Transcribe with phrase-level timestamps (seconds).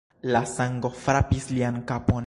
[0.35, 2.19] La sango frapis lian kapon.